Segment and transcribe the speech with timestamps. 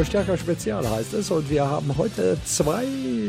[0.04, 1.32] Verstärker Spezial heißt es.
[1.32, 2.86] Und wir haben heute zwei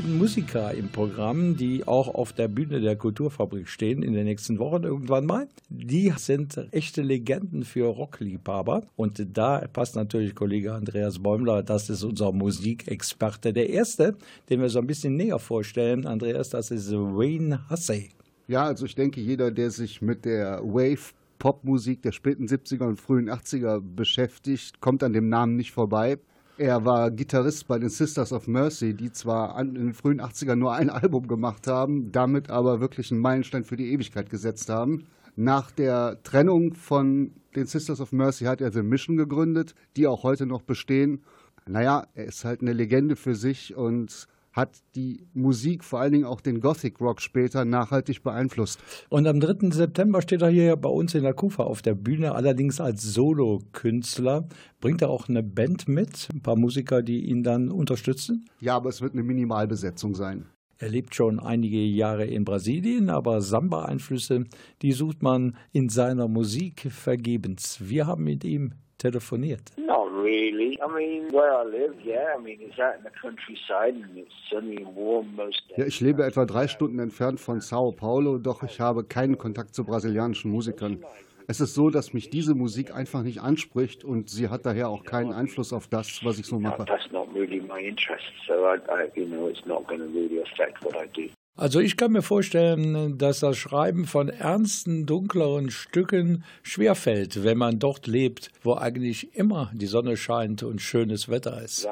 [0.09, 4.83] Musiker im Programm, die auch auf der Bühne der Kulturfabrik stehen in den nächsten Wochen
[4.83, 5.47] irgendwann mal.
[5.69, 8.83] Die sind echte Legenden für Rockliebhaber.
[8.97, 13.53] Und da passt natürlich Kollege Andreas Bäumler, das ist unser Musikexperte.
[13.53, 14.17] Der erste,
[14.51, 18.11] den wir so ein bisschen näher vorstellen, Andreas, das ist Wayne Hussey.
[18.49, 23.01] Ja, also ich denke, jeder, der sich mit der Wave Popmusik der späten 70er und
[23.01, 26.19] frühen 80er beschäftigt, kommt an dem Namen nicht vorbei.
[26.57, 30.73] Er war Gitarrist bei den Sisters of Mercy, die zwar in den frühen 80ern nur
[30.73, 35.07] ein Album gemacht haben, damit aber wirklich einen Meilenstein für die Ewigkeit gesetzt haben.
[35.35, 40.23] Nach der Trennung von den Sisters of Mercy hat er The Mission gegründet, die auch
[40.23, 41.25] heute noch bestehen.
[41.67, 46.25] Naja, er ist halt eine Legende für sich und hat die Musik, vor allen Dingen
[46.25, 48.81] auch den Gothic Rock später, nachhaltig beeinflusst.
[49.11, 49.71] Und am 3.
[49.71, 54.49] September steht er hier bei uns in der Kufa auf der Bühne, allerdings als Solokünstler.
[54.81, 58.47] Bringt er auch eine Band mit, ein paar Musiker, die ihn dann unterstützen?
[58.61, 60.47] Ja, aber es wird eine Minimalbesetzung sein.
[60.79, 64.45] Er lebt schon einige Jahre in Brasilien, aber Samba-Einflüsse,
[64.83, 67.79] die sucht man in seiner Musik vergebens.
[67.81, 69.73] Wir haben mit ihm telefoniert.
[69.77, 70.79] Not really.
[70.81, 72.35] I mean, where I live, yeah.
[72.37, 75.79] I mean, it's out in the countryside and it's sunny and warm most days.
[75.79, 79.75] Ja, ich lebe etwa drei Stunden entfernt von Sao Paulo, doch ich habe keinen Kontakt
[79.75, 81.05] zu brasilianischen Musikern.
[81.47, 85.05] Es ist so, dass mich diese Musik einfach nicht anspricht und sie hat daher auch
[85.05, 86.87] keinen Einfluss auf das, was ich so mache.
[86.87, 90.41] That's not really my interest, so I, I you know, it's not going to really
[90.41, 91.29] affect what I do.
[91.57, 97.79] Also ich kann mir vorstellen, dass das Schreiben von ernsten, dunkleren Stücken schwerfällt, wenn man
[97.79, 101.89] dort lebt, wo eigentlich immer die Sonne scheint und schönes Wetter ist.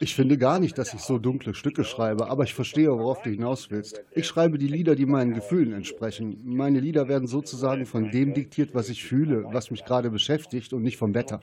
[0.00, 3.28] Ich finde gar nicht, dass ich so dunkle Stücke schreibe, aber ich verstehe, worauf du
[3.28, 4.02] hinaus willst.
[4.12, 6.40] Ich schreibe die Lieder, die meinen Gefühlen entsprechen.
[6.42, 10.80] Meine Lieder werden sozusagen von dem diktiert, was ich fühle, was mich gerade beschäftigt und
[10.82, 11.38] nicht vom Wetter.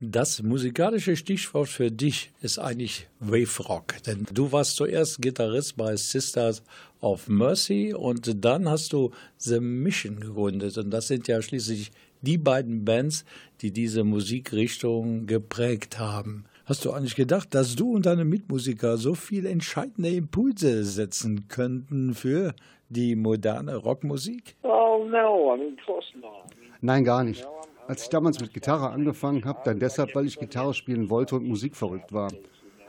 [0.00, 5.94] Das musikalische Stichwort für dich ist eigentlich Wave Rock, denn du warst zuerst Gitarrist bei
[5.94, 6.64] Sisters
[7.00, 11.92] of Mercy und dann hast du The Mission gegründet und das sind ja schließlich
[12.22, 13.24] die beiden Bands,
[13.60, 16.44] die diese Musikrichtung geprägt haben.
[16.64, 22.14] Hast du eigentlich gedacht, dass du und deine Mitmusiker so viel entscheidende Impulse setzen könnten
[22.14, 22.54] für
[22.88, 24.56] die moderne Rockmusik?
[24.62, 26.50] Oh no, I mean, of course not.
[26.80, 27.46] Nein, gar nicht.
[27.86, 31.46] Als ich damals mit Gitarre angefangen habe, dann deshalb, weil ich Gitarre spielen wollte und
[31.46, 32.32] Musik verrückt war.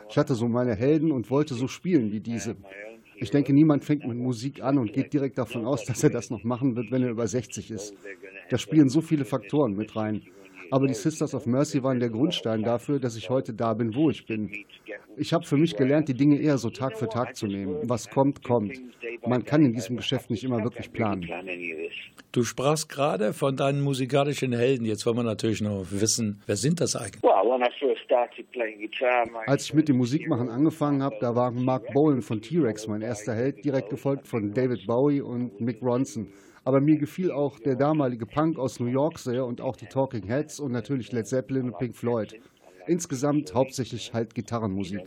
[0.09, 2.56] Ich hatte so meine Helden und wollte so spielen wie diese.
[3.18, 6.30] Ich denke, niemand fängt mit Musik an und geht direkt davon aus, dass er das
[6.30, 7.94] noch machen wird, wenn er über 60 ist.
[8.50, 10.21] Da spielen so viele Faktoren mit rein.
[10.71, 14.09] Aber die Sisters of Mercy waren der Grundstein dafür, dass ich heute da bin, wo
[14.09, 14.51] ich bin.
[15.17, 17.77] Ich habe für mich gelernt, die Dinge eher so Tag für Tag zu nehmen.
[17.83, 18.73] Was kommt, kommt.
[19.25, 21.27] Man kann in diesem Geschäft nicht immer wirklich planen.
[22.31, 24.85] Du sprachst gerade von deinen musikalischen Helden.
[24.85, 27.21] Jetzt wollen wir natürlich noch wissen, wer sind das eigentlich?
[29.47, 33.33] Als ich mit dem Musikmachen angefangen habe, da war Mark Bolan von T-Rex mein erster
[33.33, 36.27] Held, direkt gefolgt von David Bowie und Mick Ronson.
[36.65, 40.27] Aber mir gefiel auch der damalige Punk aus New York sehr und auch die Talking
[40.27, 42.39] Heads und natürlich Led Zeppelin und Pink Floyd.
[42.88, 45.01] Insgesamt hauptsächlich halt Gitarrenmusik.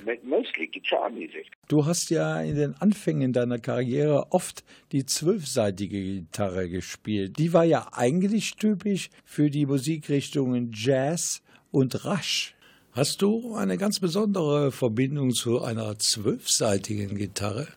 [1.69, 7.39] Du hast ja in den Anfängen deiner Karriere oft die zwölfseitige Gitarre gespielt.
[7.39, 12.55] Die war ja eigentlich typisch für die Musikrichtungen Jazz und Rush.
[12.93, 17.69] Hast du eine ganz besondere Verbindung zu einer zwölfseitigen Gitarre?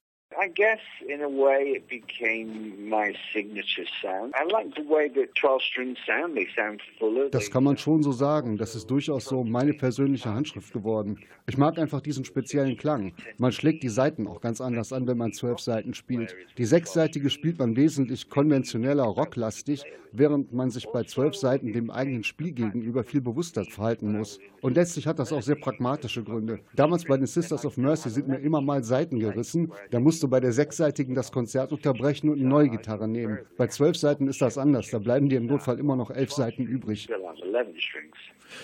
[0.44, 4.33] I guess in a way it became my signature sound.
[4.36, 7.30] I like the way that 12-string sound, they sound fuller.
[7.30, 8.57] Das kann man schon so sagen.
[8.57, 11.19] Das ist durchaus so meine persönliche Handschrift geworden.
[11.48, 13.13] Ich mag einfach diesen speziellen Klang.
[13.38, 16.36] Man schlägt die Saiten auch ganz anders an, wenn man zwölf Saiten spielt.
[16.57, 22.24] Die sechsseitige spielt man wesentlich konventioneller, rocklastig, während man sich bei zwölf Saiten dem eigenen
[22.24, 24.39] Spiel gegenüber viel bewusster verhalten muss.
[24.62, 26.59] Und letztlich hat das auch sehr pragmatische Gründe.
[26.75, 29.71] Damals bei den Sisters of Mercy sind mir immer mal Saiten gerissen.
[29.89, 33.39] Da musste bei der sechsseitigen das Konzert unterbrechen und eine neue Gitarre nehmen.
[33.57, 34.89] Bei zwölf Seiten ist das anders.
[34.89, 37.07] Da bleiben dir im Notfall immer noch elf Seiten übrig.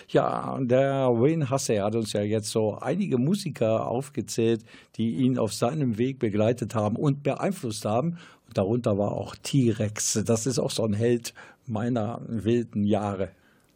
[0.10, 4.64] Ja, der Wayne Hasse hat uns ja jetzt so einige Musiker aufgezählt,
[4.96, 8.18] die ihn auf seinem Weg begleitet haben und beeinflusst haben.
[8.54, 10.24] darunter war auch T-Rex.
[10.26, 11.34] Das ist auch so ein Held
[11.66, 13.32] meiner wilden Jahre.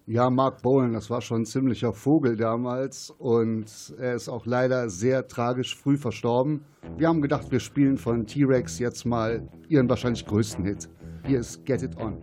[0.07, 4.89] Ja, Mark Bowen, das war schon ein ziemlicher Vogel damals und er ist auch leider
[4.89, 6.65] sehr tragisch früh verstorben.
[6.97, 10.89] Wir haben gedacht, wir spielen von T-Rex jetzt mal ihren wahrscheinlich größten Hit.
[11.27, 12.17] Hier ist Get It On.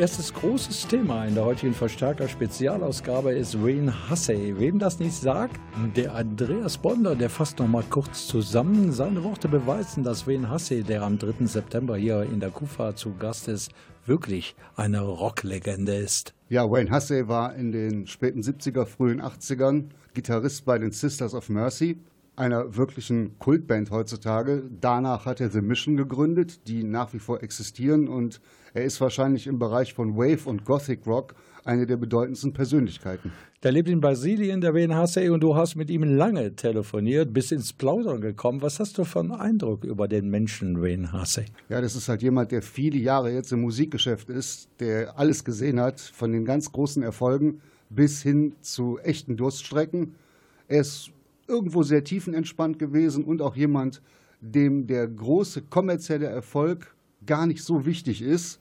[0.00, 4.58] Erstes großes Thema in der heutigen Verstärker-Spezialausgabe ist Wayne Hussey.
[4.58, 5.60] Wem das nicht sagt,
[5.94, 8.92] der Andreas Bonder, der fasst noch mal kurz zusammen.
[8.92, 11.44] Seine Worte beweisen, dass Wayne Hussey, der am 3.
[11.44, 13.72] September hier in der Kufa zu Gast ist,
[14.06, 16.32] wirklich eine Rocklegende ist.
[16.48, 21.50] Ja, Wayne Hussey war in den späten 70er, frühen 80ern Gitarrist bei den Sisters of
[21.50, 21.98] Mercy
[22.36, 24.62] einer wirklichen Kultband heutzutage.
[24.80, 28.40] Danach hat er The Mission gegründet, die nach wie vor existieren und
[28.72, 31.34] er ist wahrscheinlich im Bereich von Wave und Gothic Rock
[31.64, 33.32] eine der bedeutendsten Persönlichkeiten.
[33.62, 37.72] Der lebt in Brasilien, der Hassey, und du hast mit ihm lange telefoniert, bis ins
[37.72, 38.62] Plaudern gekommen.
[38.62, 40.80] Was hast du für einen Eindruck über den Menschen
[41.12, 41.44] Hassey?
[41.68, 45.80] Ja, das ist halt jemand, der viele Jahre jetzt im Musikgeschäft ist, der alles gesehen
[45.80, 47.60] hat, von den ganz großen Erfolgen
[47.90, 50.14] bis hin zu echten Durststrecken.
[50.68, 51.10] Er ist
[51.50, 54.00] irgendwo sehr tiefenentspannt gewesen und auch jemand,
[54.40, 56.94] dem der große kommerzielle Erfolg
[57.26, 58.60] gar nicht so wichtig ist,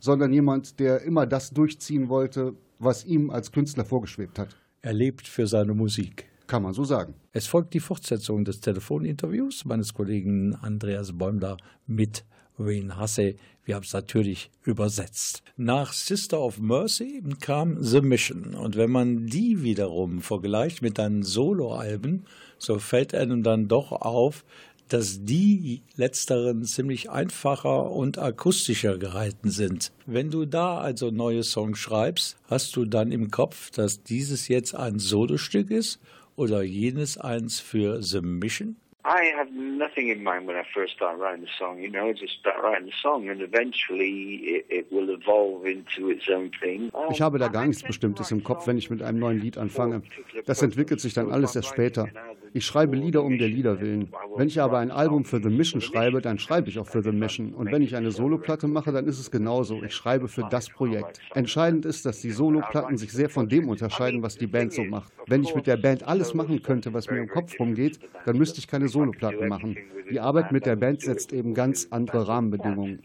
[0.00, 4.56] sondern jemand, der immer das durchziehen wollte, was ihm als Künstler vorgeschwebt hat.
[4.82, 6.26] Er lebt für seine Musik.
[6.46, 7.14] Kann man so sagen.
[7.32, 12.24] Es folgt die Fortsetzung des Telefoninterviews meines Kollegen Andreas Bäumler mit
[12.60, 13.34] Wayne Hasse.
[13.64, 15.42] Wir haben es natürlich übersetzt.
[15.56, 18.54] Nach Sister of Mercy kam The Mission.
[18.54, 22.24] Und wenn man die wiederum vergleicht mit deinen Soloalben,
[22.58, 24.44] so fällt einem dann doch auf,
[24.88, 29.92] dass die letzteren ziemlich einfacher und akustischer gehalten sind.
[30.04, 34.74] Wenn du da also neue Songs schreibst, hast du dann im Kopf, dass dieses jetzt
[34.74, 36.00] ein Solostück ist
[36.34, 38.76] oder jenes eins für The Mission?
[39.04, 41.80] I have nothing in mind when I first start writing the song.
[41.80, 46.28] You know, just start writing the song, and eventually it, it will evolve into its
[46.28, 46.90] own thing.
[47.10, 50.02] Ich habe da gar nichts Bestimmtes im Kopf, wenn ich mit einem neuen Lied anfange.
[50.44, 52.08] Das entwickelt sich dann alles erst später.
[52.52, 54.12] Ich schreibe Lieder um der Lieder willen.
[54.36, 57.12] Wenn ich aber ein Album für The Mission schreibe, dann schreibe ich auch für The
[57.12, 57.54] Mission.
[57.54, 59.82] Und wenn ich eine Soloplatte mache, dann ist es genauso.
[59.82, 61.20] Ich schreibe für das Projekt.
[61.34, 65.12] Entscheidend ist, dass die Soloplatten sich sehr von dem unterscheiden, was die Band so macht.
[65.26, 68.58] Wenn ich mit der Band alles machen könnte, was mir im Kopf rumgeht, dann müsste
[68.58, 69.76] ich keine Soloplatten machen.
[70.10, 73.00] Die Arbeit mit der Band setzt eben ganz andere Rahmenbedingungen.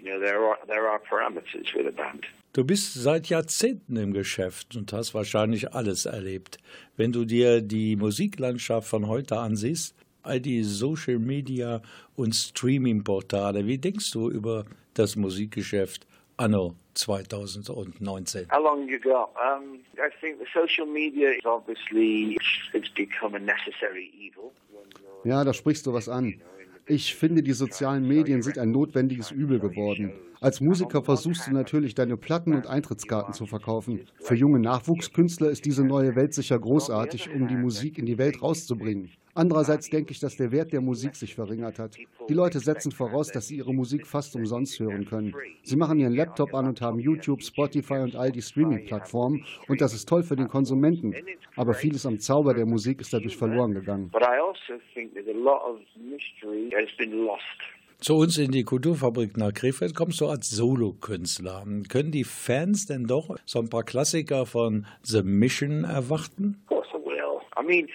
[2.55, 6.57] Du bist seit Jahrzehnten im Geschäft und hast wahrscheinlich alles erlebt.
[6.95, 9.93] Wenn du dir die Musiklandschaft von heute ansiehst,
[10.23, 11.81] all die Social Media
[12.15, 16.07] und Streaming-Portale, wie denkst du über das Musikgeschäft
[16.37, 18.47] anno 2019?
[18.49, 19.31] How long you got?
[19.35, 22.37] Um, I think the social media is obviously
[22.71, 24.53] it's become a necessary evil.
[25.25, 26.41] Ja, da sprichst du was an.
[26.87, 30.11] Ich finde, die sozialen Medien sind ein notwendiges Übel geworden.
[30.39, 34.01] Als Musiker versuchst du natürlich, deine Platten und Eintrittskarten zu verkaufen.
[34.19, 38.39] Für junge Nachwuchskünstler ist diese neue Welt sicher großartig, um die Musik in die Welt
[38.39, 39.09] rauszubringen.
[39.37, 41.97] Andererseits denke ich, dass der Wert der Musik sich verringert hat.
[42.29, 45.35] Die Leute setzen voraus, dass sie ihre Musik fast umsonst hören können.
[45.61, 49.93] Sie machen ihren Laptop an und haben YouTube, Spotify und all die Streaming-Plattformen und das
[49.93, 51.13] ist toll für den Konsumenten.
[51.57, 54.09] Aber vieles am Zauber der Musik ist dadurch verloren gegangen.
[54.09, 57.43] But I also think that a lot of mystery has been lost.
[57.99, 61.65] Zu uns in die Kulturfabrik nach Krefeld kommst du als Solokünstler.
[61.89, 66.61] Können die Fans denn doch so ein paar Klassiker von The Mission erwarten?
[66.67, 67.41] Of course I will.
[67.57, 67.87] I mean,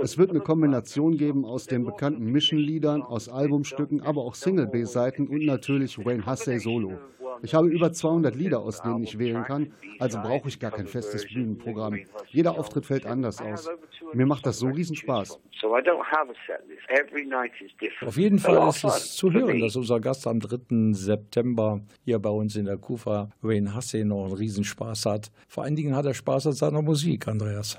[0.00, 5.44] Es wird eine Kombination geben aus den bekannten Mission-Liedern, aus Albumstücken, aber auch Single-B-Seiten und
[5.44, 6.98] natürlich Wayne Hussey Solo.
[7.42, 10.86] Ich habe über 200 Lieder, aus denen ich wählen kann, also brauche ich gar kein
[10.86, 11.98] festes Bühnenprogramm.
[12.28, 13.68] Jeder Auftritt fällt anders aus.
[14.14, 15.38] Mir macht das so riesen Spaß.
[15.60, 16.88] So I don't have a set list.
[16.88, 18.08] Every night is different.
[18.08, 20.92] Auf jeden Fall ist es zu for hören, dass unser Gast am 3.
[20.92, 25.30] September hier bei uns in der Kufa, Wayne Hussey, noch einen Riesenspaß hat.
[25.48, 27.78] Vor allen Dingen hat er Spaß an seiner Musik, Andreas.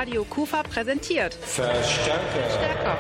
[0.10, 1.36] Radio Kufa präsentiert.
[1.36, 2.20] Verstärker.
[2.32, 2.98] Verstärker.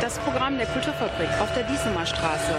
[0.00, 2.54] Das Programm der Kulturfabrik auf der Diesemer Straße.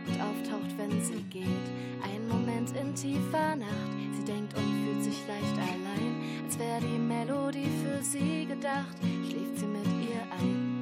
[0.08, 1.46] und auftaucht, wenn sie geht.
[2.04, 7.00] Ein Moment in tiefer Nacht, sie denkt und fühlt sich leicht allein, als wäre die
[7.00, 10.73] Melodie für sie gedacht, schläft sie mit ihr ein.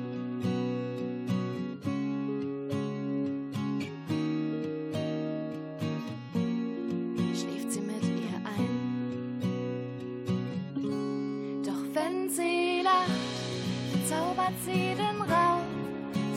[14.51, 15.61] hat sie den Raum.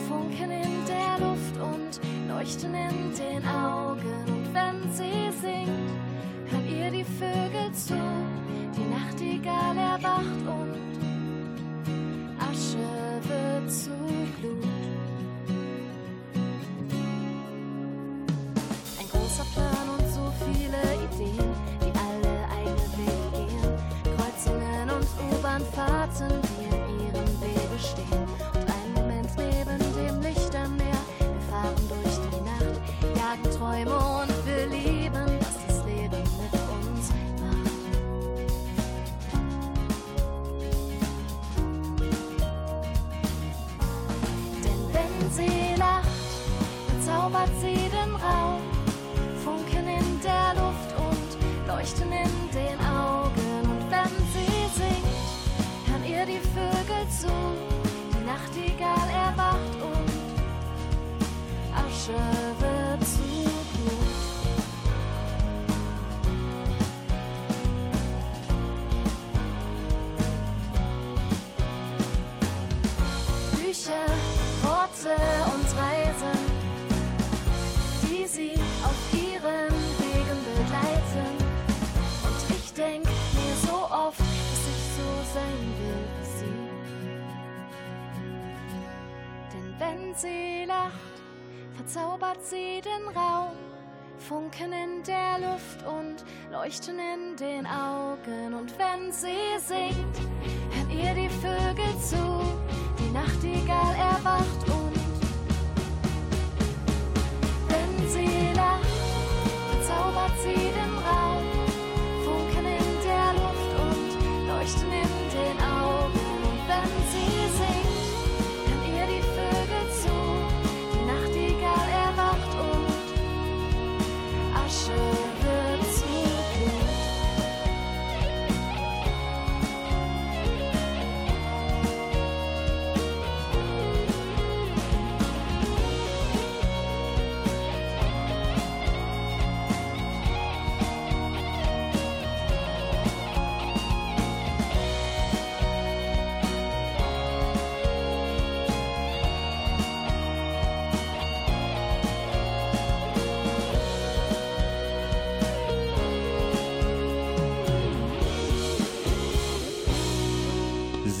[0.07, 1.99] Funken in der Luft und
[2.29, 4.23] leuchten in den Augen.
[4.27, 5.91] Und wenn sie singt,
[6.49, 7.97] hört ihr die Vögel zu.
[8.75, 10.64] Die Nachtigall erwacht und
[92.45, 93.57] sie den Raum.
[94.17, 98.53] Funken in der Luft und leuchten in den Augen.
[98.53, 100.17] Und wenn sie singt,
[100.71, 102.41] hören ihr die Vögel zu.
[102.99, 104.74] Die Nachtigall erwacht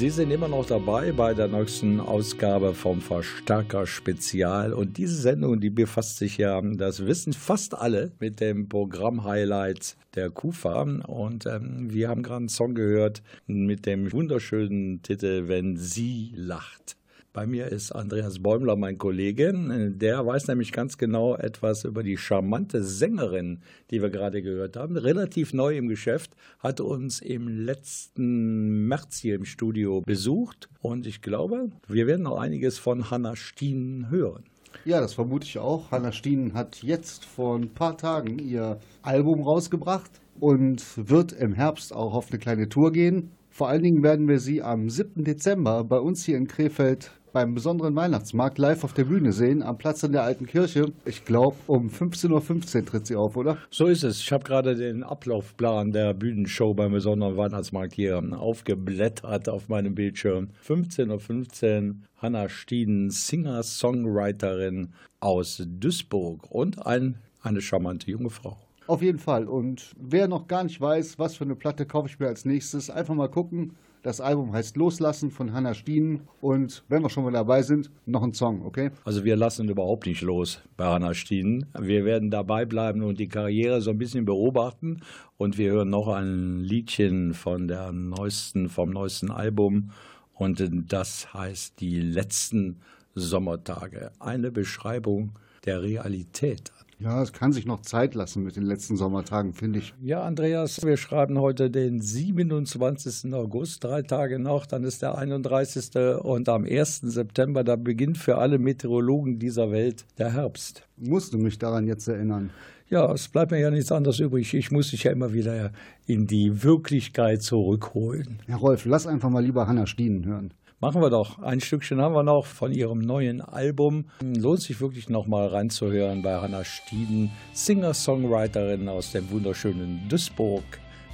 [0.05, 4.71] Sie sind immer noch dabei bei der neuesten Ausgabe vom Verstärker Spezial.
[4.71, 10.29] Und diese Sendung, die befasst sich ja, das wissen fast alle, mit dem Programm-Highlight der
[10.29, 10.83] KUFA.
[11.07, 16.97] Und ähm, wir haben gerade einen Song gehört mit dem wunderschönen Titel Wenn sie lacht.
[17.35, 19.51] Bei mir ist Andreas Bäumler, mein Kollege.
[19.93, 23.59] Der weiß nämlich ganz genau etwas über die charmante Sängerin,
[23.91, 24.95] die wir gerade gehört haben.
[24.95, 30.69] Relativ neu im Geschäft, hat uns im letzten März hier im Studio besucht.
[30.79, 34.45] Und ich glaube, wir werden noch einiges von Hanna Stien hören.
[34.85, 35.91] Ja, das vermute ich auch.
[35.91, 41.91] Hanna Stien hat jetzt vor ein paar Tagen ihr Album rausgebracht und wird im Herbst
[41.91, 43.31] auch auf eine kleine Tour gehen.
[43.49, 45.25] Vor allen Dingen werden wir sie am 7.
[45.25, 49.77] Dezember bei uns hier in Krefeld beim besonderen Weihnachtsmarkt live auf der Bühne sehen, am
[49.77, 50.93] Platz in der alten Kirche.
[51.03, 53.57] Ich glaube, um 15.15 Uhr tritt sie auf, oder?
[53.69, 54.21] So ist es.
[54.21, 60.47] Ich habe gerade den Ablaufplan der Bühnenshow beim besonderen Weihnachtsmarkt hier aufgeblättert auf meinem Bildschirm.
[60.65, 68.55] 15.15 Uhr, Hanna Stieden, Singer-Songwriterin aus Duisburg und ein, eine charmante junge Frau.
[68.87, 69.49] Auf jeden Fall.
[69.49, 72.89] Und wer noch gar nicht weiß, was für eine Platte kaufe ich mir als nächstes,
[72.89, 73.75] einfach mal gucken.
[74.05, 76.27] Das Album heißt Loslassen von Hanna Stienen.
[76.39, 78.91] Und wenn wir schon mal dabei sind, noch ein Song, okay?
[79.03, 81.65] Also wir lassen überhaupt nicht los bei Hanna Stienen.
[81.75, 85.01] Wir werden dabei bleiben und die Karriere so ein bisschen beobachten.
[85.37, 89.89] Und wir hören noch ein Liedchen von der neuesten, vom neuesten Album.
[90.35, 92.81] Und das heißt Die letzten
[93.15, 94.11] Sommertage.
[94.19, 95.31] Eine Beschreibung
[95.65, 96.71] der Realität.
[97.05, 99.93] Ja, es kann sich noch Zeit lassen mit den letzten Sommertagen, finde ich.
[100.01, 103.31] Ja, Andreas, wir schreiben heute den 27.
[103.31, 105.95] August, drei Tage noch, dann ist der 31.
[106.23, 107.01] und am 1.
[107.01, 110.81] September, da beginnt für alle Meteorologen dieser Welt der Herbst.
[110.97, 112.49] Musst du mich daran jetzt erinnern?
[112.89, 114.55] Ja, es bleibt mir ja nichts anderes übrig.
[114.55, 115.73] Ich muss dich ja immer wieder
[116.07, 118.39] in die Wirklichkeit zurückholen.
[118.47, 120.55] Herr Rolf, lass einfach mal lieber Hanna Stienen hören.
[120.85, 121.39] Machen wir doch.
[121.39, 124.05] Ein Stückchen haben wir noch von ihrem neuen Album.
[124.21, 130.63] Lohnt sich wirklich noch mal reinzuhören bei Hanna Stieden, Singer-Songwriterin aus dem wunderschönen Duisburg.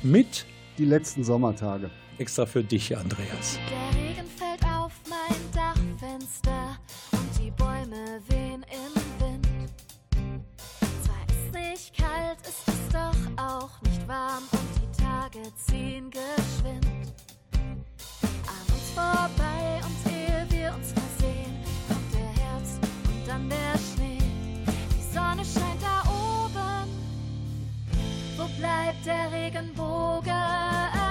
[0.03, 0.45] Mit
[0.77, 1.89] Die letzten Sommertage.
[2.17, 3.57] extra für dich, Andreas.
[3.69, 6.77] Der Regen fällt auf mein Dachfenster
[7.13, 9.47] und die Bäume wehen im Wind.
[11.01, 17.01] Zwar ist nicht kalt, ist es doch auch nicht warm und die Tage ziehen geschwind
[18.95, 21.55] vorbei und ehe wir uns versehen,
[21.87, 24.17] kommt der Herbst und dann der Schnee.
[24.67, 26.89] Die Sonne scheint da oben,
[28.37, 31.10] wo bleibt der Regenbogen?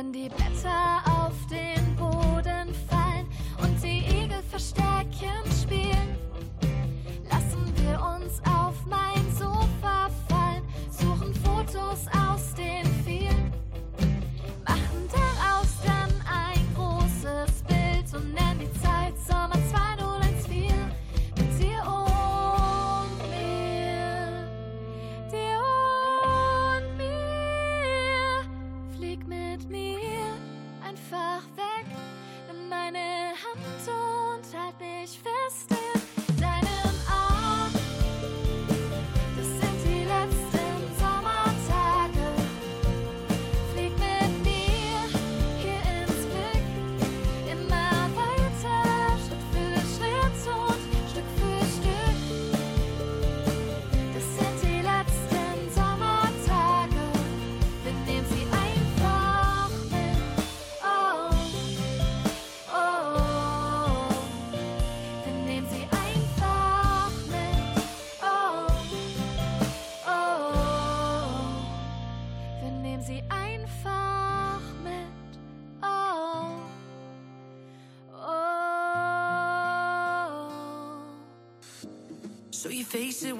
[0.00, 0.49] wenn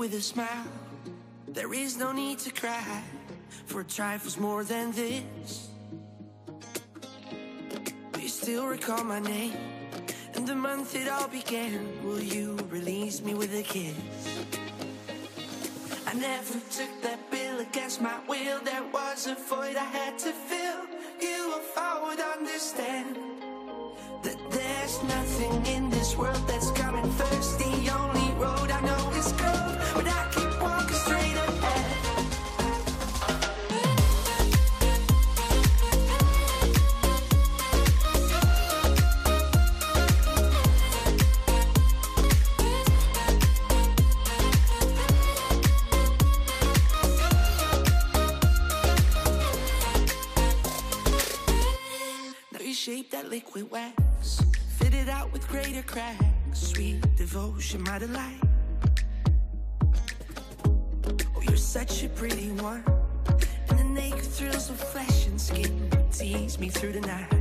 [0.00, 0.72] with a smile.
[1.46, 3.02] There is no need to cry
[3.66, 5.68] for trifles more than this.
[8.12, 9.52] Do you still recall my name
[10.34, 12.02] and the month it all began?
[12.02, 13.94] Will you release me with a kiss?
[16.06, 18.58] I never took that bill against my will.
[18.64, 20.80] There was a void I had to fill.
[21.20, 23.18] You, if I would understand
[24.22, 27.60] that there's nothing in this world that's coming first.
[53.20, 54.40] That liquid wax,
[54.78, 56.22] fit it out with greater cracks.
[56.54, 58.40] Sweet devotion, my delight.
[61.36, 62.84] Oh, you're such a pretty one,
[63.68, 67.39] and the naked thrills of flesh and skin tease me through the night.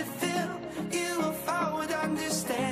[0.00, 0.98] I had to fill.
[0.98, 2.69] You, if I would understand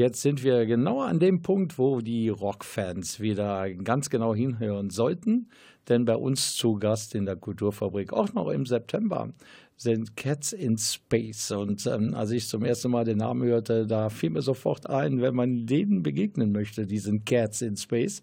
[0.00, 5.50] Jetzt sind wir genau an dem Punkt, wo die Rockfans wieder ganz genau hinhören sollten.
[5.90, 9.34] Denn bei uns zu Gast in der Kulturfabrik, auch noch im September,
[9.76, 11.50] sind Cats in Space.
[11.50, 15.20] Und ähm, als ich zum ersten Mal den Namen hörte, da fiel mir sofort ein,
[15.20, 18.22] wenn man denen begegnen möchte, diesen Cats in Space,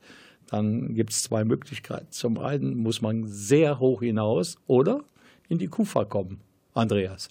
[0.50, 2.08] dann gibt es zwei Möglichkeiten.
[2.10, 5.04] Zum einen muss man sehr hoch hinaus oder
[5.48, 6.40] in die Kufa kommen.
[6.74, 7.30] Andreas.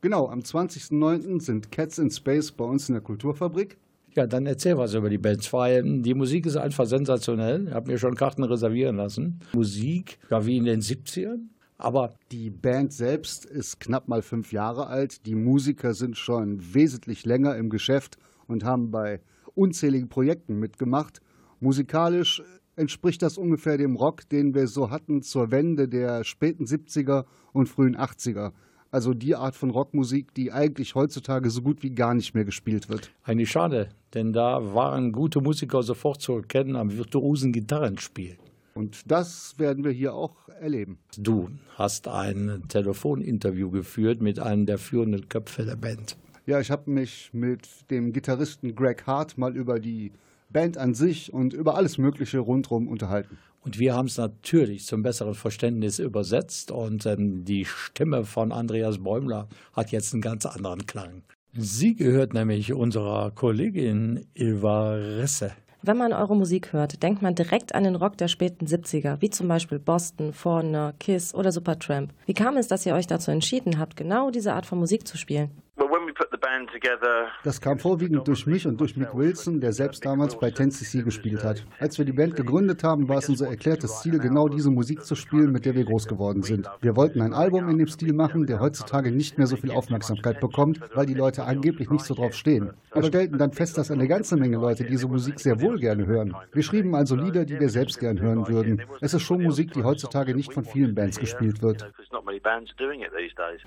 [0.00, 1.40] Genau, am 20.09.
[1.40, 3.78] sind Cats in Space bei uns in der Kulturfabrik.
[4.14, 7.66] Ja, dann erzähl was über die Bands, weil die Musik ist einfach sensationell.
[7.68, 9.40] Ich habe mir schon Karten reservieren lassen.
[9.52, 11.48] Musik, ja, wie in den 70ern.
[11.78, 15.26] Aber Die Band selbst ist knapp mal fünf Jahre alt.
[15.26, 19.20] Die Musiker sind schon wesentlich länger im Geschäft und haben bei
[19.54, 21.20] unzähligen Projekten mitgemacht.
[21.60, 22.42] Musikalisch
[22.76, 27.68] entspricht das ungefähr dem Rock, den wir so hatten zur Wende der späten 70er und
[27.68, 28.52] frühen 80er.
[28.90, 32.88] Also die Art von Rockmusik, die eigentlich heutzutage so gut wie gar nicht mehr gespielt
[32.88, 33.10] wird.
[33.22, 38.38] eigentlich schade, denn da waren gute Musiker sofort zu erkennen am virtuosen Gitarrenspiel.
[38.74, 40.98] Und das werden wir hier auch erleben.
[41.18, 46.16] Du hast ein Telefoninterview geführt mit einem der führenden Köpfe der Band.
[46.46, 50.12] Ja, ich habe mich mit dem Gitarristen Greg Hart mal über die
[50.50, 53.36] Band an sich und über alles Mögliche rundherum unterhalten.
[53.68, 58.96] Und wir haben es natürlich zum besseren Verständnis übersetzt und ähm, die Stimme von Andreas
[58.96, 61.22] Bäumler hat jetzt einen ganz anderen Klang.
[61.52, 65.52] Sie gehört nämlich unserer Kollegin Ilva Risse.
[65.82, 69.28] Wenn man eure Musik hört, denkt man direkt an den Rock der späten 70er, wie
[69.28, 72.14] zum Beispiel Boston, Foreigner, Kiss oder Supertramp.
[72.24, 75.18] Wie kam es, dass ihr euch dazu entschieden habt, genau diese Art von Musik zu
[75.18, 75.50] spielen?
[75.78, 79.14] Well, when we put the band together, Das kam vorwiegend durch mich und durch Mick
[79.14, 81.64] Wilson, der selbst damals bei 10cc gespielt hat.
[81.78, 85.14] Als wir die Band gegründet haben, war es unser erklärtes Ziel, genau diese Musik zu
[85.14, 86.68] spielen, mit der wir groß geworden sind.
[86.80, 90.40] Wir wollten ein Album in dem Stil machen, der heutzutage nicht mehr so viel Aufmerksamkeit
[90.40, 92.72] bekommt, weil die Leute angeblich nicht so drauf stehen.
[92.92, 96.34] Wir stellten dann fest, dass eine ganze Menge Leute diese Musik sehr wohl gerne hören.
[96.52, 98.82] Wir schrieben also Lieder, die wir selbst gern hören würden.
[99.00, 101.88] Es ist schon Musik, die heutzutage nicht von vielen Bands gespielt wird.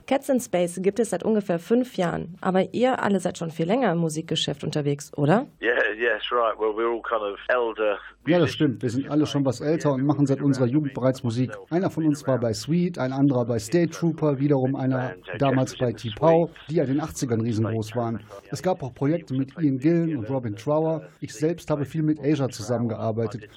[0.07, 2.00] Cats in Space gibt es seit ungefähr fünf Jahren,
[2.41, 5.47] aber ihr alle seid schon viel länger im Musikgeschäft unterwegs, oder?
[5.61, 6.57] Yeah, yes, right.
[6.57, 7.97] Well, we're all kind of elder.
[8.27, 8.81] Ja, das stimmt.
[8.81, 11.51] Wir sind alle schon was älter und machen seit unserer Jugend bereits Musik.
[11.69, 15.91] Einer von uns war bei Sweet, ein anderer bei State Trooper, wiederum einer damals bei
[15.91, 18.23] T-Pow, die ja in den 80ern riesengroß waren.
[18.51, 21.01] Es gab auch Projekte mit Ian Gillen und Robin Trower.
[21.19, 23.49] Ich selbst habe viel mit Asia zusammengearbeitet.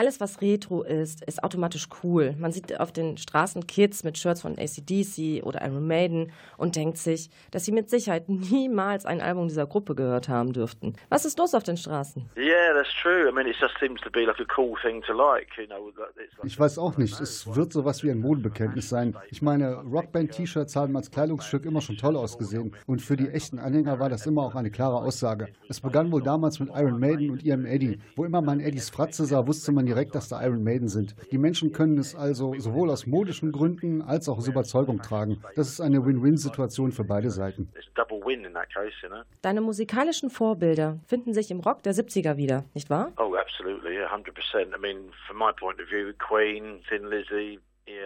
[0.00, 2.34] Alles, was Retro ist, ist automatisch cool.
[2.38, 6.96] Man sieht auf den Straßen Kids mit Shirts von ACDC oder Iron Maiden und denkt
[6.96, 10.94] sich, dass sie mit Sicherheit niemals ein Album dieser Gruppe gehört haben dürften.
[11.10, 12.30] Was ist los auf den Straßen?
[12.34, 13.28] Yeah, that's true.
[13.28, 15.48] I mean, it just seems to be like a cool thing to like.
[15.58, 18.88] You know, that it's like Ich weiß auch nicht, es wird sowas wie ein Modebekenntnis
[18.88, 19.14] sein.
[19.28, 24.00] Ich meine, Rockband-T-Shirts haben als Kleidungsstück immer schon toll ausgesehen und für die echten Anhänger
[24.00, 25.48] war das immer auch eine klare Aussage.
[25.68, 28.00] Es begann wohl damals mit Iron Maiden und ihrem Eddie.
[28.16, 31.14] Wo immer man Eddies Fratze sah, wusste man direkt, dass da Iron Maiden sind.
[31.32, 35.42] Die Menschen können es also sowohl aus modischen Gründen als auch aus Überzeugung tragen.
[35.56, 37.68] Das ist eine Win-Win-Situation für beide Seiten.
[37.76, 39.22] it's a double win in that case, you know.
[39.42, 43.12] Deine musikalischen Vorbilder finden sich im Rock der 70er wieder, nicht wahr?
[43.18, 44.72] Oh, absolutely, yeah, hundred percent.
[44.76, 47.58] I mean, from my point of view, Queen, Thin Lizzy.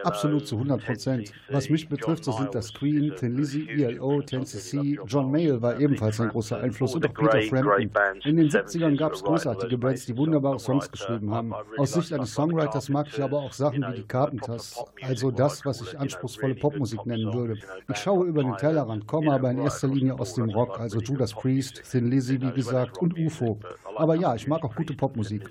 [0.04, 1.28] Absolut zu 100 Prozent.
[1.28, 5.06] 10cc, Was mich betrifft, so sind das Queen, uh, Thin Lizzy, ELO, influence 10cc, on
[5.06, 8.20] John Mayall war ebenfalls ein großer Einfluss und auch Peter Frampton.
[8.24, 10.58] In den from the 70ern gab es 70s großartige Bands, die wunderbare.
[10.58, 11.54] Songs So, geschrieben haben.
[11.78, 15.80] Aus Sicht eines Songwriters mag ich aber auch Sachen wie die Carpenters, also das, was
[15.80, 17.58] ich anspruchsvolle Popmusik nennen würde.
[17.88, 21.32] Ich schaue über den Tellerrand, komme aber in erster Linie aus dem Rock, also Judas
[21.32, 23.58] Priest, Thin Lizzy, wie gesagt, und UFO.
[23.96, 25.48] Aber ja, ich mag auch gute Popmusik.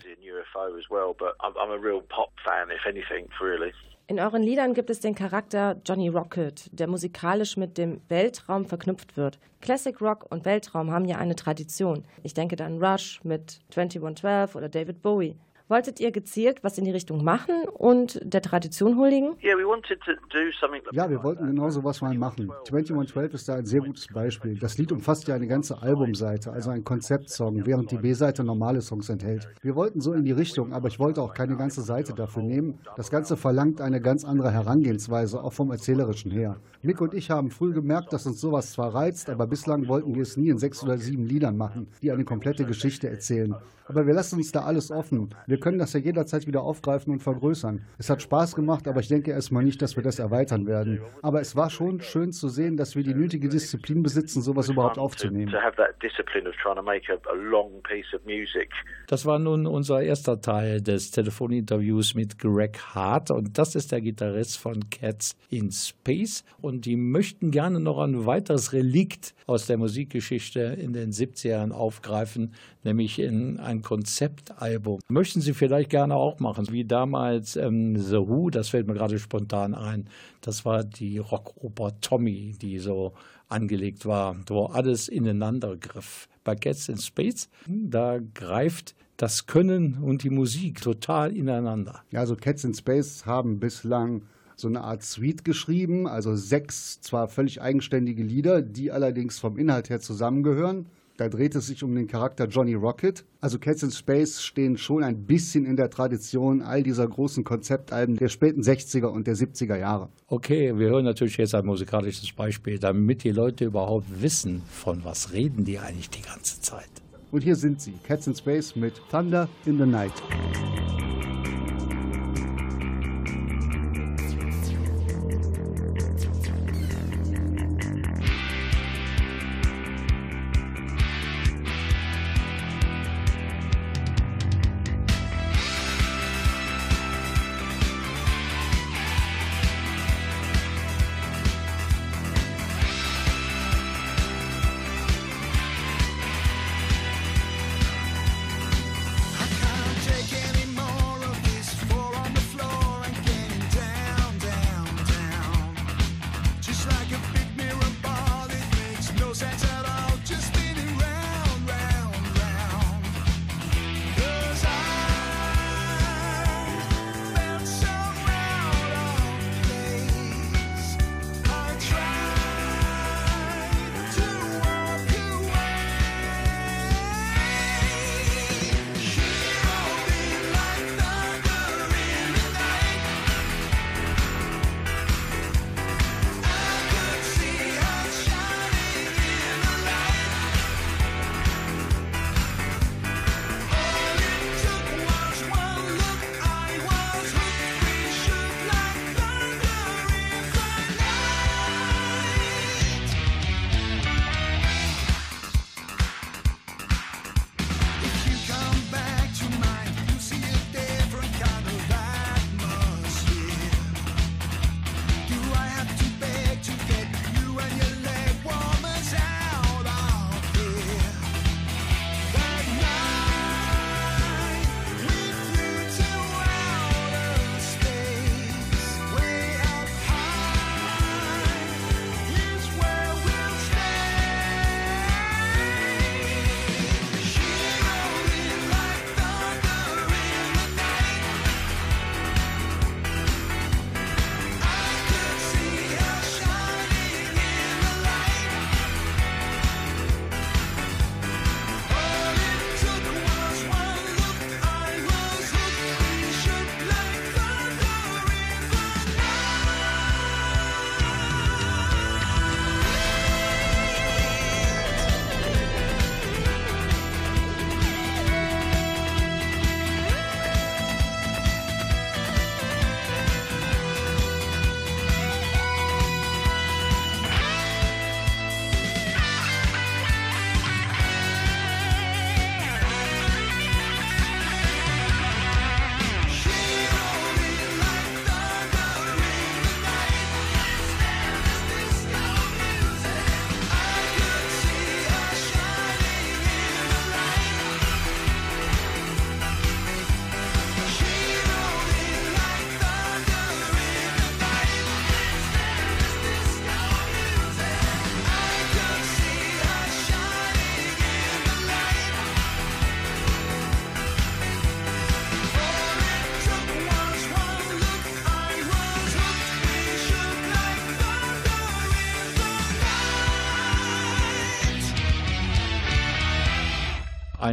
[0.56, 3.74] As well, but I'm, I'm a real pop fan, if anything, really.
[4.06, 9.16] In euren Liedern gibt es den Charakter Johnny Rocket, der musikalisch mit dem Weltraum verknüpft
[9.16, 9.40] wird.
[9.62, 12.04] Classic Rock und Weltraum haben ja eine Tradition.
[12.22, 15.38] Ich denke da an Rush mit 2112 oder David Bowie.
[15.74, 19.30] Wolltet ihr gezielt was in die Richtung machen und der Tradition huldigen?
[19.44, 20.84] Yeah, we wanted to do something.
[20.92, 22.52] Ja, wir wollten genau sowas mal machen.
[22.66, 24.60] 2112 ist da ein sehr gutes Beispiel.
[24.60, 29.10] Das Lied umfasst ja eine ganze Albumseite, also ein Konzeptsong, während die B-Seite normale Songs
[29.10, 29.50] enthält.
[29.64, 32.78] Wir wollten so in die Richtung, aber ich wollte auch keine ganze Seite dafür nehmen.
[32.96, 36.58] Das Ganze verlangt eine ganz andere Herangehensweise, auch vom Erzählerischen her.
[36.84, 40.22] Mick und ich haben früh gemerkt, dass uns sowas zwar reizt, aber bislang wollten wir
[40.22, 43.56] es nie in sechs oder sieben Liedern machen, die eine komplette Geschichte erzählen.
[43.86, 45.36] Aber wir lassen uns da alles offen.
[45.48, 47.86] Wir können das ja jederzeit wieder aufgreifen und vergrößern.
[47.98, 51.02] Es hat Spaß gemacht, aber ich denke erstmal nicht, dass wir das erweitern werden.
[51.22, 54.98] Aber es war schon schön zu sehen, dass wir die nötige Disziplin besitzen, sowas überhaupt
[54.98, 55.52] aufzunehmen.
[55.52, 58.70] To have that discipline of trying to make a, a long piece of music.
[59.08, 64.02] Das war nun unser erster Teil des Telefoninterviews mit Greg Hart und das ist der
[64.02, 69.78] Gitarrist von Cats in Space und die möchten gerne noch ein weiteres Relikt aus der
[69.78, 72.54] Musikgeschichte in den 70ern aufgreifen,
[72.84, 75.00] nämlich in ein Konzeptalbum.
[75.08, 79.20] Möchten Sie vielleicht gerne auch machen, wie damals ähm, The Who, das fällt mir gerade
[79.20, 80.08] spontan ein.
[80.42, 83.14] Das war die Rockoper Tommy, die so
[83.48, 86.28] angelegt war, wo alles ineinander griff.
[86.44, 92.04] Bei Cats in Space, da greift das Können und die Musik total ineinander.
[92.12, 94.24] Ja, also Cats in Space haben bislang
[94.56, 99.90] so eine Art Suite geschrieben, also sechs zwar völlig eigenständige Lieder, die allerdings vom Inhalt
[99.90, 100.88] her zusammengehören.
[101.18, 103.24] Da dreht es sich um den Charakter Johnny Rocket.
[103.40, 108.16] Also Cats in Space stehen schon ein bisschen in der Tradition all dieser großen Konzeptalben
[108.16, 110.10] der späten 60er und der 70er Jahre.
[110.28, 115.34] Okay, wir hören natürlich jetzt ein musikalisches Beispiel, damit die Leute überhaupt wissen, von was
[115.34, 116.90] reden die eigentlich die ganze Zeit.
[117.32, 120.14] Und hier sind sie, Cats in Space mit Thunder in the Night.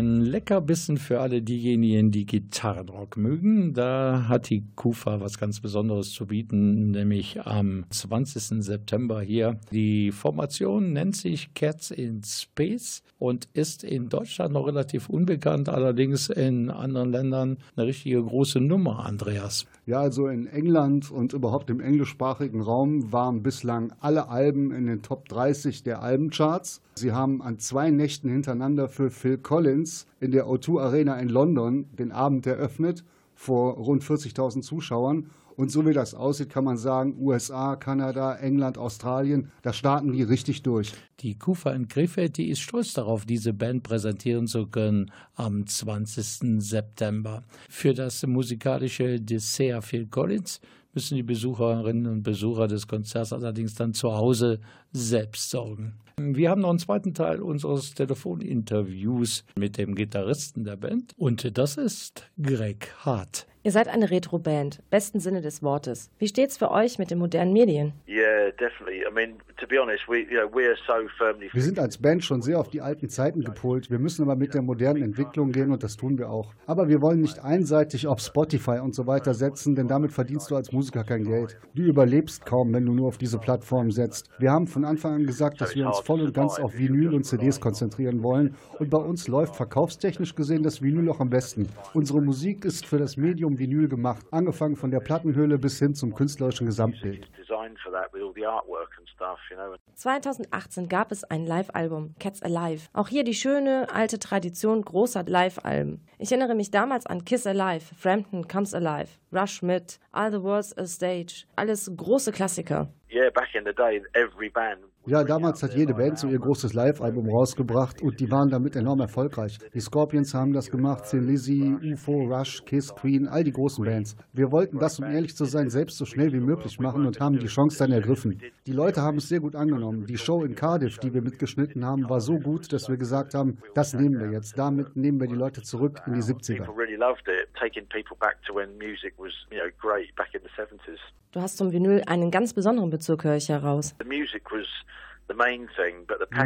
[0.00, 3.74] Ein Leckerbissen für alle diejenigen, die Gitarrenrock mögen.
[3.74, 8.64] Da hat die Kufa was ganz Besonderes zu bieten, nämlich am 20.
[8.64, 9.60] September hier.
[9.70, 16.30] Die Formation nennt sich Cats in Space und ist in Deutschland noch relativ unbekannt, allerdings
[16.30, 19.66] in anderen Ländern eine richtige große Nummer, Andreas.
[19.84, 25.02] Ja, also in England und überhaupt im englischsprachigen Raum waren bislang alle Alben in den
[25.02, 26.80] Top 30 der Albencharts.
[26.94, 31.86] Sie haben an zwei Nächten hintereinander für Phil Collins in der O2 Arena in London
[31.98, 33.04] den Abend eröffnet
[33.34, 35.30] vor rund 40.000 Zuschauern.
[35.56, 40.22] Und so wie das aussieht, kann man sagen, USA, Kanada, England, Australien, da starten die
[40.22, 40.92] richtig durch.
[41.20, 46.62] Die Kufa in Krefeld, die ist stolz darauf, diese Band präsentieren zu können am 20.
[46.62, 47.44] September.
[47.68, 50.60] Für das musikalische Dessert Phil Collins
[50.94, 54.60] müssen die Besucherinnen und Besucher des Konzerts allerdings dann zu Hause
[54.92, 55.94] selbst sorgen.
[56.18, 61.76] Wir haben noch einen zweiten Teil unseres Telefoninterviews mit dem Gitarristen der Band und das
[61.76, 63.46] ist Greg Hart.
[63.62, 66.10] Ihr seid eine Retro-Band, besten Sinne des Wortes.
[66.18, 67.92] Wie steht's für euch mit den modernen Medien?
[68.08, 69.02] Yeah, definitely.
[69.06, 71.50] I mean, to be honest, we you know we're so firmly.
[71.52, 73.90] Wir sind als Band schon sehr auf die alten Zeiten gepolt.
[73.90, 76.54] Wir müssen aber mit der modernen Entwicklung gehen und das tun wir auch.
[76.66, 80.56] Aber wir wollen nicht einseitig auf Spotify und so weiter setzen, denn damit verdienst du
[80.56, 81.58] als Musiker kein Geld.
[81.74, 84.30] Du überlebst kaum, wenn du nur auf diese Plattform setzt.
[84.38, 87.24] Wir haben von Anfang an gesagt, dass wir uns voll und ganz auf Vinyl und
[87.24, 88.56] CDs konzentrieren wollen.
[88.78, 91.68] Und bei uns läuft verkaufstechnisch gesehen das Vinyl auch am besten.
[91.92, 96.14] Unsere Musik ist für das Medium Vinyl gemacht, angefangen von der Plattenhülle bis hin zum
[96.14, 97.28] künstlerischen Gesamtbild.
[97.36, 99.74] designed for that with all the artwork and stuff, you know.
[99.94, 102.88] 2018 gab es ein Live-Album, Cats Alive.
[102.92, 106.00] Auch hier die schöne alte Tradition großer Live-Alben.
[106.18, 110.76] Ich erinnere mich damals an Kiss Alive, Frampton Comes Alive, Rush mit All the World's
[110.78, 111.44] a Stage.
[111.56, 112.88] Alles große Klassiker.
[113.12, 114.78] Yeah, back in the day, every band.
[115.06, 119.00] Ja, damals hat jede Band so ihr großes Live-Album rausgebracht und die waren damit enorm
[119.00, 119.58] erfolgreich.
[119.74, 124.14] Die Scorpions haben das gemacht, Thin Lizzy, UFO, Rush, Kiss, Queen, all die großen Bands.
[124.32, 127.38] Wir wollten das, um ehrlich zu sein, selbst so schnell wie möglich machen und haben
[127.38, 128.40] die Chance dann ergriffen.
[128.66, 130.06] Die Leute haben es sehr gut angenommen.
[130.06, 133.58] Die Show in Cardiff, die wir mitgeschnitten haben, war so gut, dass wir gesagt haben,
[133.74, 134.56] das nehmen wir jetzt.
[134.56, 136.64] Damit nehmen wir die Leute zurück in die 70er.
[136.64, 140.32] People really loved it, taking people back to when music was, you know, great back
[140.34, 141.00] in the 70s.
[141.32, 143.94] Du hast zum Vinyl einen ganz besonderen Bezug, höre ich heraus.
[143.98, 144.04] Die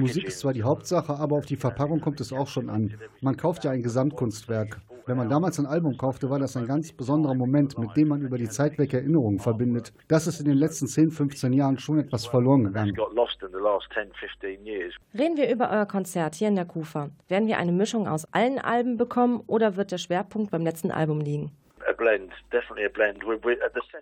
[0.00, 2.94] Musik ist zwar die Hauptsache, aber auf die Verpackung kommt es auch schon an.
[3.20, 4.80] Man kauft ja ein Gesamtkunstwerk.
[5.06, 8.22] Wenn man damals ein Album kaufte, war das ein ganz besonderer Moment, mit dem man
[8.22, 9.92] über die Zeit weg Erinnerungen verbindet.
[10.08, 12.94] Das ist in den letzten 10, 15 Jahren schon etwas verloren gegangen.
[12.94, 14.94] got lost in the last 10, 15 years.
[15.12, 17.10] Reden wir über euer Konzert hier in der Kufa.
[17.28, 21.20] Werden wir eine Mischung aus allen Alben bekommen oder wird der Schwerpunkt beim letzten Album
[21.20, 21.52] liegen?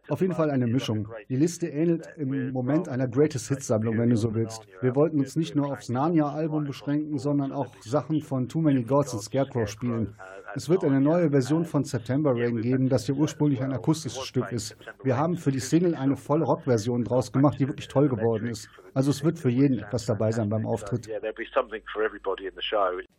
[0.08, 1.08] Auf jeden Fall eine Mischung.
[1.28, 4.66] Die Liste ähnelt im Moment einer Greatest Hits Sammlung, wenn du so willst.
[4.80, 9.14] Wir wollten uns nicht nur aufs Narnia-Album beschränken, sondern auch Sachen von Too Many Gods
[9.14, 10.16] und Scarecrow spielen.
[10.54, 14.52] Es wird eine neue Version von September Rain geben, das ja ursprünglich ein akustisches Stück
[14.52, 14.76] ist.
[15.02, 18.68] Wir haben für die Single eine volle Rock-Version draus gemacht, die wirklich toll geworden ist.
[18.94, 21.08] Also es wird für jeden etwas dabei sein beim Auftritt.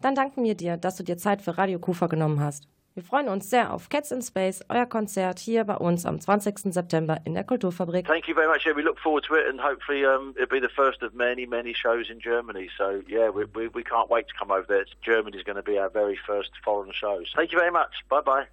[0.01, 2.67] Dann danken wir dir, dass du dir Zeit für Radio Kufa genommen hast.
[2.95, 6.71] Wir freuen uns sehr auf Cats in Space, euer Konzert hier bei uns am 20.
[6.71, 8.05] September in der Kulturfabrik.
[8.05, 8.67] Thank you very much.
[8.67, 11.47] Yeah, we look forward to it, and hopefully um, it'll be the first of many,
[11.47, 12.69] many shows in Germany.
[12.77, 14.85] So yeah, we, we, we can't wait to come over there.
[15.01, 17.33] Germany's going to be our very first foreign shows.
[17.35, 18.05] Thank you very much.
[18.09, 18.45] Bye bye.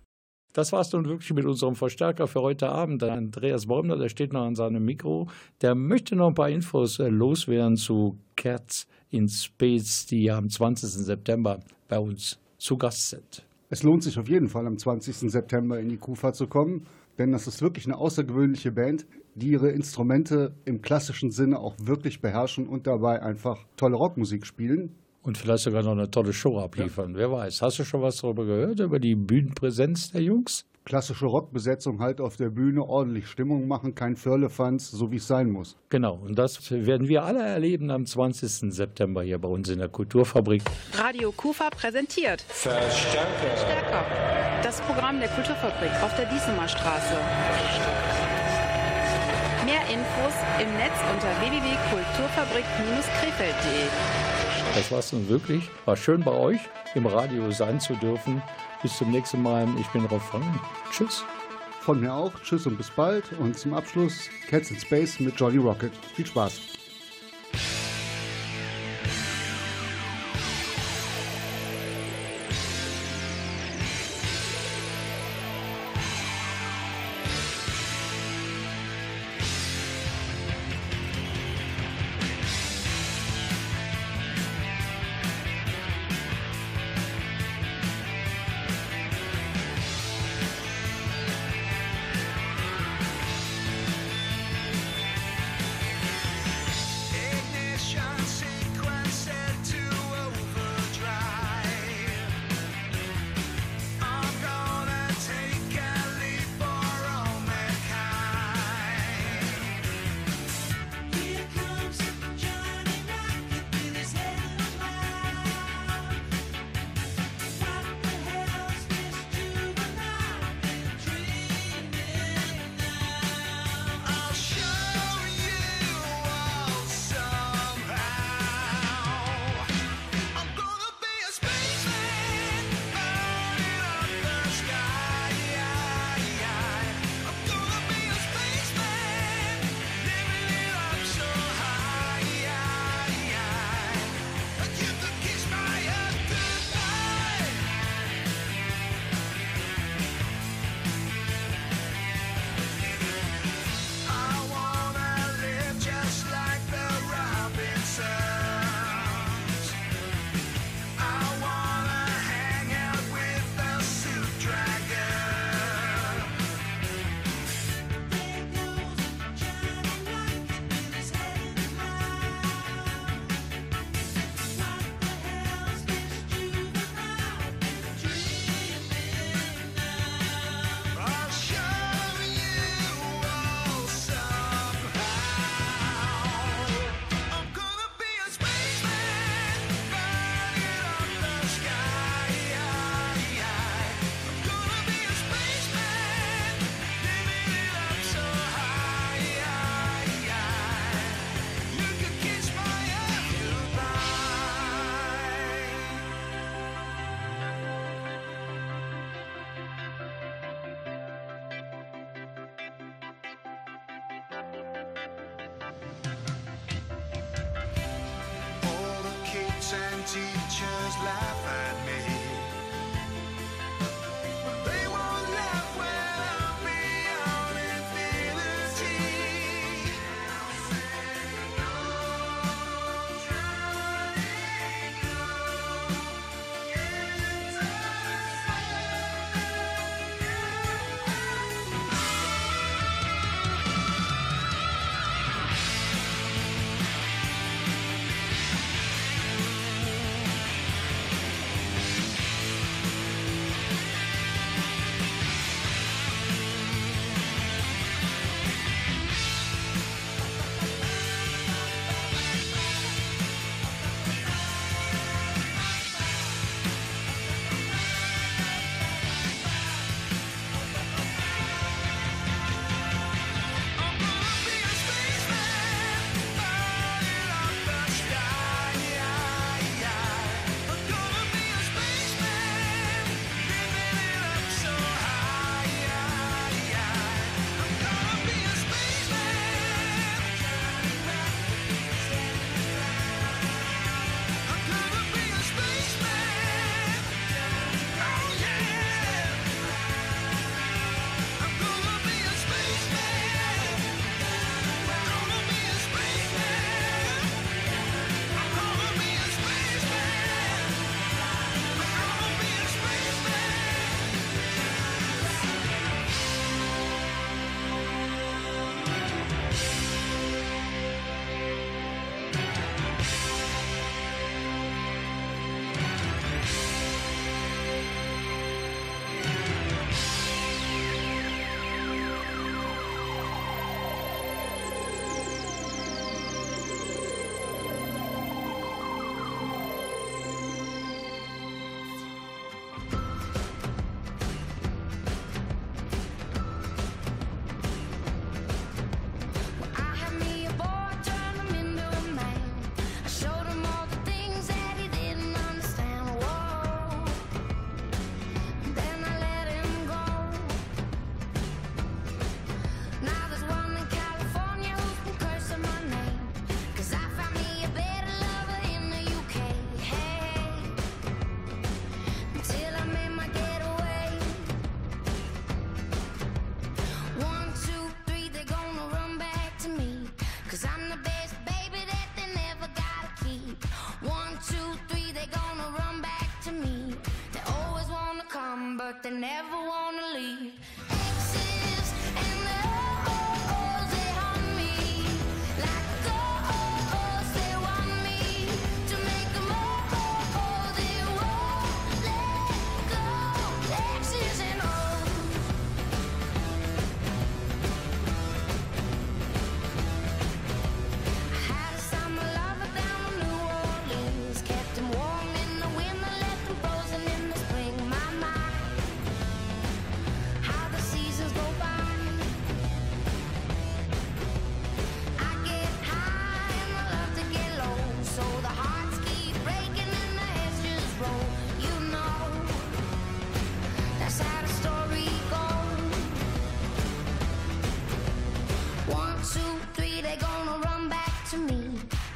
[0.54, 3.02] Das war's nun wirklich mit unserem Verstärker für heute Abend.
[3.02, 5.28] Der Andreas Bäumler, der steht noch an seinem Mikro.
[5.60, 10.88] Der möchte noch ein paar Infos äh, loswerden zu Cats in Space, die am 20.
[10.88, 13.44] September bei uns zu Gast sind.
[13.72, 15.30] Es lohnt sich auf jeden Fall am 20.
[15.30, 19.06] September in die Kufa zu kommen, denn das ist wirklich eine außergewöhnliche Band,
[19.36, 24.96] die ihre Instrumente im klassischen Sinne auch wirklich beherrschen und dabei einfach tolle Rockmusik spielen.
[25.22, 27.14] Und vielleicht sogar noch eine tolle Show abliefern.
[27.14, 27.62] Wer weiß.
[27.62, 30.64] Hast du schon was darüber gehört, über die Bühnenpräsenz der Jungs?
[30.84, 35.50] Klassische Rockbesetzung halt auf der Bühne, ordentlich Stimmung machen, kein Firlefanz, so wie es sein
[35.50, 35.76] muss.
[35.90, 38.72] Genau, und das werden wir alle erleben am 20.
[38.72, 40.62] September hier bei uns in der Kulturfabrik.
[40.94, 43.56] Radio Kufa präsentiert Verstärker.
[43.56, 44.04] Stärker.
[44.62, 47.14] Das Programm der Kulturfabrik auf der Diesemer Straße.
[49.66, 53.86] Mehr Infos im Netz unter www.kulturfabrik-krefeld.de.
[54.74, 55.68] Das war's nun wirklich.
[55.84, 56.60] War schön bei euch
[56.94, 58.42] im Radio sein zu dürfen.
[58.82, 59.68] Bis zum nächsten Mal.
[59.78, 60.44] Ich bin Rolf Frank.
[60.90, 61.24] Tschüss.
[61.80, 63.32] Von mir auch, tschüss und bis bald.
[63.38, 65.92] Und zum Abschluss Cats in Space mit Jolly Rocket.
[66.14, 66.79] Viel Spaß.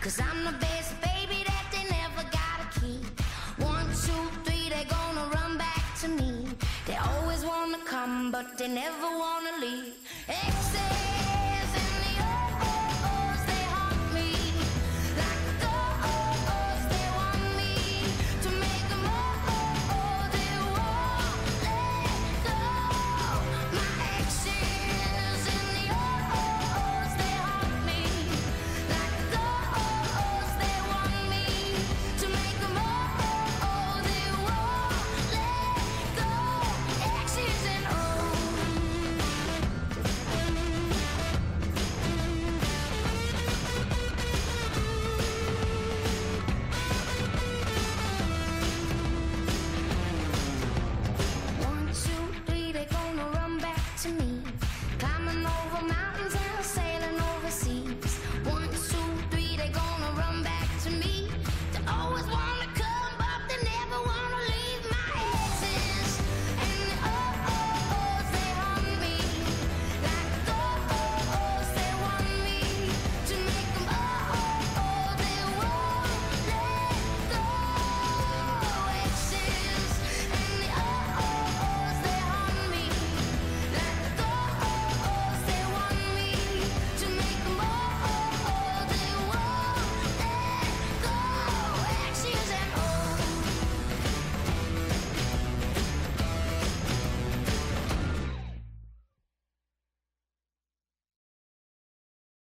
[0.04, 3.06] Cause I'm the best baby that they never gotta keep.
[3.58, 6.46] One, two, three, they gonna run back to me.
[6.84, 9.33] They always wanna come, but they never wanna.